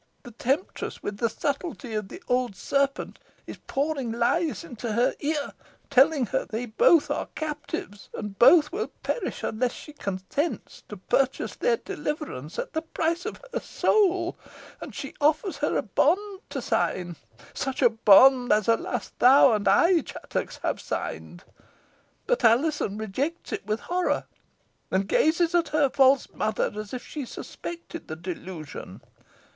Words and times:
The 0.23 0.31
temptress, 0.31 1.03
with 1.03 1.17
the 1.17 1.29
subtlety 1.29 1.93
of 1.93 2.07
the 2.07 2.23
old 2.27 2.55
serpent, 2.55 3.19
is 3.45 3.57
pouring 3.67 4.11
lies 4.11 4.63
into 4.63 4.93
her 4.93 5.13
ear, 5.19 5.53
telling 5.91 6.25
her 6.25 6.43
they 6.43 6.65
both 6.65 7.11
are 7.11 7.27
captives, 7.35 8.09
and 8.15 8.39
both 8.39 8.71
will 8.71 8.87
perish 9.03 9.43
unless 9.43 9.73
she 9.73 9.93
consents 9.93 10.81
to 10.89 10.97
purchase 10.97 11.53
their 11.55 11.77
deliverance 11.77 12.57
at 12.57 12.73
the 12.73 12.81
price 12.81 13.27
of 13.27 13.41
her 13.53 13.59
soul, 13.59 14.39
and 14.81 14.95
she 14.95 15.13
offers 15.21 15.57
her 15.57 15.77
a 15.77 15.83
bond 15.83 16.41
to 16.49 16.63
sign 16.63 17.15
such 17.53 17.83
a 17.83 17.89
bond 17.91 18.51
as, 18.51 18.67
alas! 18.67 19.11
thou 19.19 19.53
and 19.53 19.67
I, 19.67 20.01
Chattox, 20.01 20.57
have 20.63 20.81
signed. 20.81 21.43
But 22.25 22.43
Alizon 22.43 22.97
rejects 22.97 23.53
it 23.53 23.67
with 23.67 23.81
horror, 23.81 24.25
and 24.89 25.07
gazes 25.07 25.53
at 25.53 25.67
her 25.67 25.91
false 25.91 26.27
mother 26.33 26.71
as 26.75 26.91
if 26.91 27.05
she 27.05 27.23
suspected 27.23 28.07
the 28.07 28.15
delusion. 28.15 29.01